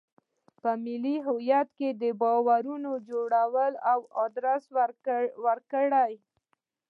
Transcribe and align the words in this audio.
په 0.61 0.71
ملي 0.83 1.15
هویت 1.27 1.69
د 2.01 2.03
باورونو 2.21 2.91
جوړولو 3.09 3.95
ادرس 4.23 4.63
ورکړي. 5.49 6.13